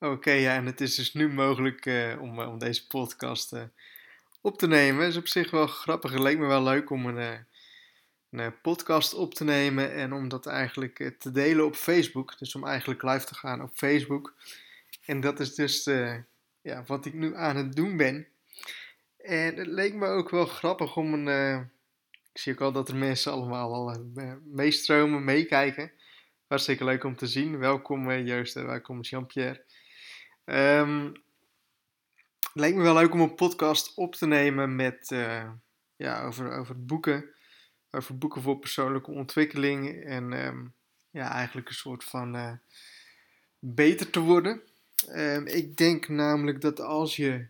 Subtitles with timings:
[0.00, 3.62] Oké, ja, en het is dus nu mogelijk uh, om, om deze podcast uh,
[4.40, 5.06] op te nemen.
[5.06, 6.10] Is op zich wel grappig.
[6.10, 7.46] Het leek me wel leuk om een,
[8.30, 12.38] een podcast op te nemen en om dat eigenlijk te delen op Facebook.
[12.38, 14.34] Dus om eigenlijk live te gaan op Facebook.
[15.04, 15.84] En dat is dus
[16.60, 18.26] ja, wat ik nu aan het doen ben.
[19.16, 21.58] En het leek me ook wel grappig om een.
[22.32, 24.04] ik zie ook al dat er mensen allemaal al
[24.44, 25.92] meestromen, meekijken.
[26.46, 27.58] Hartstikke leuk om te zien.
[27.58, 29.64] Welkom Joost welkom Jean-Pierre.
[30.48, 31.06] Um,
[32.38, 35.50] het leek me wel leuk om een podcast op te nemen met, uh,
[35.96, 37.34] ja, over, over boeken.
[37.90, 40.04] Over boeken voor persoonlijke ontwikkeling.
[40.04, 40.74] En um,
[41.10, 42.52] ja, eigenlijk een soort van uh,
[43.58, 44.62] beter te worden.
[45.08, 47.46] Um, ik denk namelijk dat als je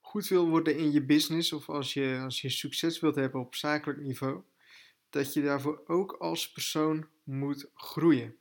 [0.00, 1.52] goed wil worden in je business.
[1.52, 4.42] Of als je, als je succes wilt hebben op zakelijk niveau.
[5.10, 8.36] Dat je daarvoor ook als persoon moet groeien.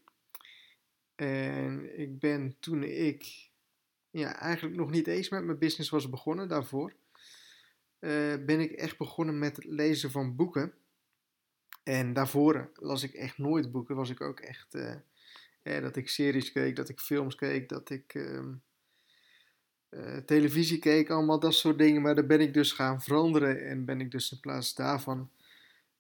[1.16, 3.49] En ik ben toen ik
[4.12, 6.94] ja, eigenlijk nog niet eens met mijn business was begonnen daarvoor,
[8.00, 10.74] uh, ben ik echt begonnen met het lezen van boeken.
[11.84, 13.96] En daarvoor las ik echt nooit boeken.
[13.96, 18.14] Was ik ook echt eh, dat ik series keek, dat ik films keek, dat ik
[18.14, 18.46] uh,
[20.26, 22.02] televisie keek, allemaal dat soort dingen.
[22.02, 25.32] Maar daar ben ik dus gaan veranderen en ben ik dus in plaats daarvan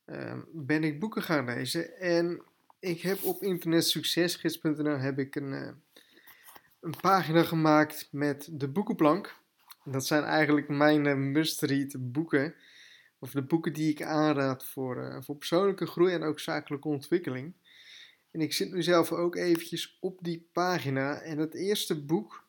[0.05, 1.97] ehm, ben ik boeken gaan lezen.
[1.97, 2.41] En
[2.79, 5.81] ik heb op internetsuccesgids.nl heb ik een
[6.79, 9.37] een pagina gemaakt met de boekenplank.
[9.83, 12.55] Dat zijn eigenlijk mijn uh, must-read boeken.
[13.19, 17.53] Of de boeken die ik aanraad voor, uh, voor persoonlijke groei en ook zakelijke ontwikkeling.
[18.31, 21.21] En ik zit nu zelf ook eventjes op die pagina.
[21.21, 22.47] En het eerste boek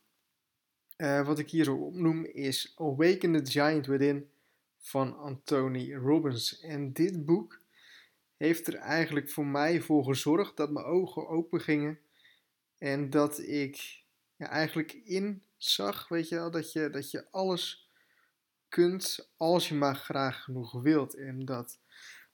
[0.96, 4.30] uh, wat ik hier zo opnoem is Awaken the Giant Within
[4.78, 6.60] van Anthony Robbins.
[6.60, 7.60] En dit boek
[8.36, 11.98] heeft er eigenlijk voor mij voor gezorgd dat mijn ogen open gingen.
[12.78, 14.02] En dat ik
[14.40, 17.90] ja, eigenlijk in zag, weet je wel, dat je, dat je alles
[18.68, 21.14] kunt als je maar graag genoeg wilt.
[21.14, 21.78] En dat,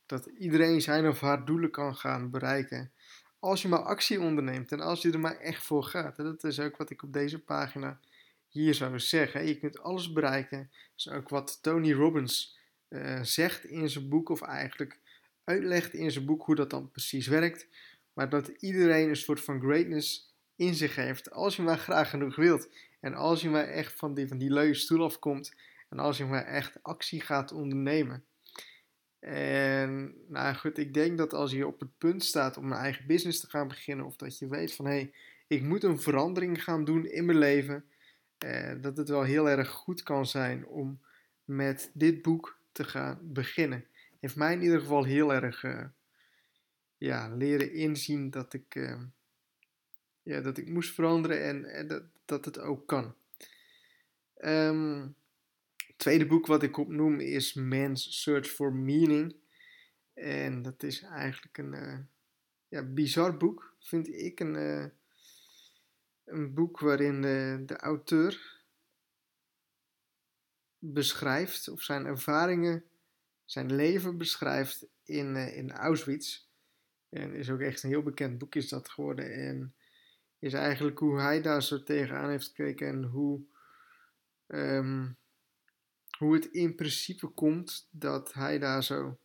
[0.07, 2.93] dat iedereen zijn of haar doelen kan gaan bereiken.
[3.39, 6.17] Als je maar actie onderneemt en als je er maar echt voor gaat.
[6.17, 8.01] Dat is ook wat ik op deze pagina
[8.49, 9.47] hier zou zeggen.
[9.47, 10.59] Je kunt alles bereiken.
[10.59, 12.59] Dat is ook wat Tony Robbins
[12.89, 14.99] uh, zegt in zijn boek, of eigenlijk
[15.45, 17.67] uitlegt in zijn boek hoe dat dan precies werkt.
[18.13, 21.31] Maar dat iedereen een soort van greatness in zich heeft.
[21.31, 22.69] Als je maar graag genoeg wilt.
[23.01, 25.55] En als je maar echt van die, van die leuke stoel afkomt.
[25.89, 28.25] En als je maar echt actie gaat ondernemen.
[29.19, 33.07] En nou goed, ik denk dat als je op het punt staat om een eigen
[33.07, 34.07] business te gaan beginnen.
[34.07, 35.13] Of dat je weet van hé, hey,
[35.47, 37.85] ik moet een verandering gaan doen in mijn leven.
[38.39, 41.01] Eh, dat het wel heel erg goed kan zijn om
[41.45, 43.87] met dit boek te gaan beginnen.
[44.21, 45.85] Heeft mij in ieder geval heel erg uh,
[46.97, 49.03] ja, leren inzien dat ik, uh,
[50.27, 53.15] ja, dat ik moest veranderen en, en dat, dat het ook kan.
[54.37, 55.13] Het
[55.97, 59.37] tweede boek wat ik opnoem is Man's Search for Meaning.
[60.15, 61.99] En dat is eigenlijk een uh,
[62.69, 64.41] ja, bizar boek, vind ik.
[64.41, 64.87] Een, uh,
[66.25, 68.63] een boek waarin de, de auteur
[70.79, 72.85] beschrijft, of zijn ervaringen,
[73.45, 76.45] zijn leven beschrijft in, in Auschwitz.
[77.09, 79.33] En is ook echt een heel bekend boek is dat geworden.
[79.33, 79.75] En
[80.47, 83.41] is eigenlijk hoe hij daar zo tegenaan heeft gekeken en hoe,
[84.47, 85.17] um,
[86.19, 89.19] hoe het in principe komt dat hij daar zo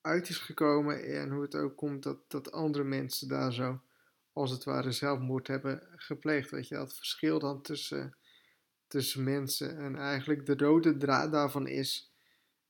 [0.00, 3.80] uit is gekomen en hoe het ook komt dat, dat andere mensen daar zo
[4.32, 6.50] als het ware zelfmoord hebben gepleegd.
[6.50, 8.16] Weet je, dat verschil dan tussen,
[8.86, 12.12] tussen mensen en eigenlijk de rode draad daarvan is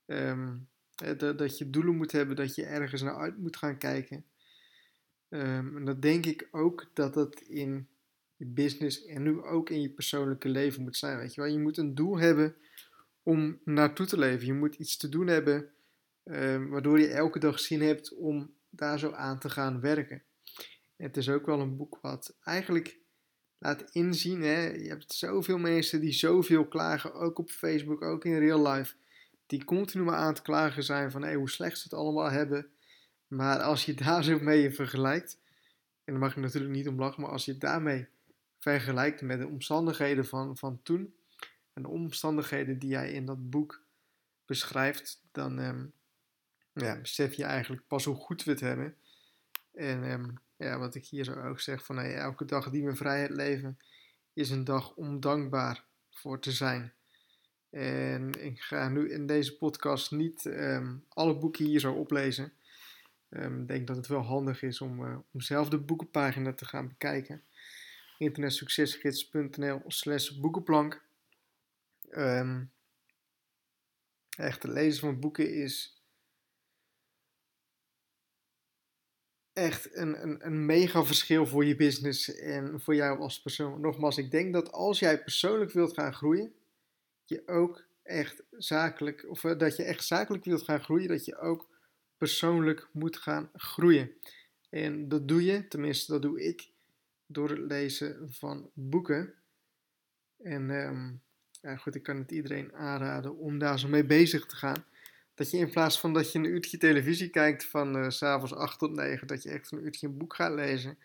[0.05, 0.69] um,
[1.17, 4.25] dat, dat je doelen moet hebben, dat je ergens naar uit moet gaan kijken.
[5.29, 7.87] Um, en dat denk ik ook dat dat in
[8.35, 11.17] je business en nu ook in je persoonlijke leven moet zijn.
[11.17, 12.55] Weet je wel, je moet een doel hebben
[13.23, 14.45] om naartoe te leven.
[14.45, 15.69] Je moet iets te doen hebben
[16.23, 20.23] um, waardoor je elke dag zin hebt om daar zo aan te gaan werken.
[20.95, 22.97] En het is ook wel een boek wat eigenlijk
[23.57, 24.41] laat inzien.
[24.41, 24.67] Hè?
[24.67, 28.95] Je hebt zoveel mensen die zoveel klagen, ook op Facebook, ook in real life.
[29.45, 32.69] Die continu maar aan het klagen zijn van hey, hoe slecht ze het allemaal hebben.
[33.27, 35.39] Maar als je daar zo mee vergelijkt,
[36.03, 38.07] en daar mag je natuurlijk niet om lachen, maar als je daarmee
[38.59, 41.15] vergelijkt met de omstandigheden van, van toen
[41.73, 43.81] en de omstandigheden die jij in dat boek
[44.45, 45.93] beschrijft, dan um,
[46.73, 48.95] ja, besef je eigenlijk pas hoe goed we het hebben.
[49.73, 53.29] En um, ja, wat ik hier zo ook zeg, van elke dag die we vrijheid
[53.29, 53.79] leven,
[54.33, 56.93] is een dag om dankbaar voor te zijn.
[57.69, 62.53] En ik ga nu in deze podcast niet um, alle boeken hier zo oplezen.
[63.29, 66.65] Ehm, ik denk dat het wel handig is om, uh, om zelf de boekenpagina te
[66.65, 67.43] gaan bekijken.
[68.17, 71.05] internetsuccesgids.nl slash boekenplank.
[72.11, 72.71] Um,
[74.37, 76.01] echt, het lezen van boeken is
[79.53, 83.81] echt een, een, een mega verschil voor je business en voor jou als persoon.
[83.81, 86.53] Nogmaals, ik denk dat als jij persoonlijk wilt gaan groeien,
[87.25, 91.37] je ook echt zakelijk, of eh, dat je echt zakelijk wilt gaan groeien, dat je
[91.37, 91.76] ook
[92.17, 94.11] persoonlijk moet gaan groeien.
[94.69, 96.69] En dat doe je, tenminste dat doe ik,
[97.25, 99.33] door het lezen van boeken.
[100.37, 100.69] En
[101.61, 104.85] ja, goed, ik kan het iedereen aanraden om daar zo mee bezig te gaan.
[105.33, 108.79] Dat je in plaats van dat je een uurtje televisie kijkt van uh, s'avonds 8
[108.79, 110.97] tot 9, dat je echt een uurtje een boek gaat lezen.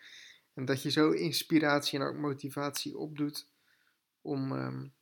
[0.53, 3.47] En dat je zo inspiratie en ook motivatie opdoet
[4.21, 4.93] om, um,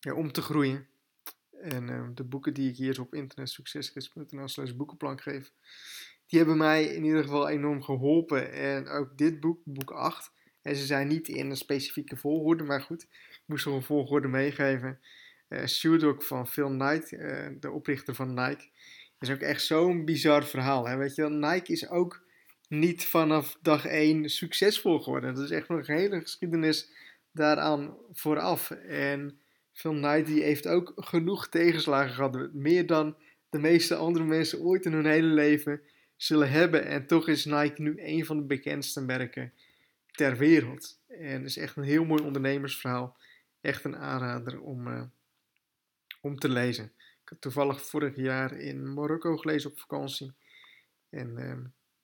[0.00, 0.86] ja, om te groeien.
[1.62, 5.52] En um, de boeken die ik hier op internetsuccesgids.nl slash boekenplank geef,
[6.26, 8.52] die hebben mij in ieder geval enorm geholpen.
[8.52, 10.32] En ook dit boek, boek 8,
[10.62, 14.28] en ze zijn niet in een specifieke volgorde, maar goed, ik moest er een volgorde
[14.28, 14.98] meegeven.
[15.48, 18.68] Uh, van Phil Knight, uh, de oprichter van Nike,
[19.18, 20.88] is ook echt zo'n bizar verhaal.
[20.88, 20.96] Hè?
[20.96, 22.22] Weet je, Nike is ook
[22.68, 25.34] niet vanaf dag 1 succesvol geworden.
[25.34, 26.90] Dat is echt nog een hele geschiedenis
[27.32, 28.70] daaraan vooraf.
[28.70, 29.40] En
[29.72, 32.52] Phil Knight heeft ook genoeg tegenslagen gehad.
[32.52, 33.16] Meer dan
[33.50, 35.80] de meeste andere mensen ooit in hun hele leven
[36.16, 36.84] zullen hebben.
[36.84, 39.52] En toch is Nike nu een van de bekendste merken
[40.10, 41.00] ter wereld.
[41.08, 43.16] En is echt een heel mooi ondernemersverhaal.
[43.60, 45.02] Echt een aanrader om, uh,
[46.20, 46.84] om te lezen.
[47.22, 50.32] Ik heb toevallig vorig jaar in Marokko gelezen op vakantie.
[51.10, 51.54] En uh,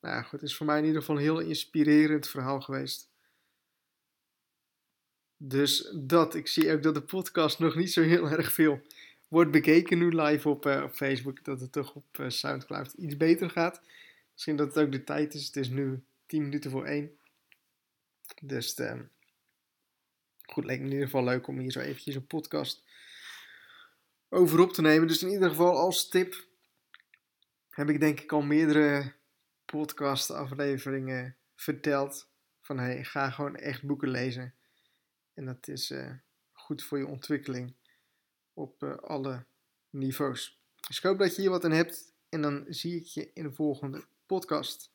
[0.01, 3.09] nou ja, goed, het is voor mij in ieder geval een heel inspirerend verhaal geweest.
[5.41, 8.81] Dus dat, ik zie ook dat de podcast nog niet zo heel erg veel
[9.29, 11.45] wordt bekeken nu live op, op Facebook.
[11.45, 13.83] Dat het toch op uh, Soundcloud iets beter gaat.
[14.33, 15.47] Misschien dat het ook de tijd is.
[15.47, 17.19] Het is nu 10 minuten voor 1.
[18.41, 19.01] Dus uh,
[20.43, 22.83] goed, leek me in ieder geval leuk om hier zo eventjes een podcast
[24.29, 25.09] over op te nemen.
[25.09, 26.47] Dus in ieder geval als tip
[27.71, 29.13] heb ik denk ik al meerdere
[29.65, 32.29] podcast afleveringen verteld.
[32.61, 34.55] Van hey, ga gewoon echt boeken lezen.
[35.39, 36.11] En dat is uh,
[36.53, 37.75] goed voor je ontwikkeling
[38.55, 39.45] op uh, alle
[39.91, 40.61] niveaus.
[40.87, 42.13] Dus ik hoop dat je hier wat aan hebt.
[42.29, 44.91] En dan zie ik je in de volgende podcast.